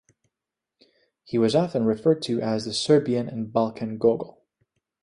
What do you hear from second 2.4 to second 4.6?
as the Serbian and Balkan Gogol.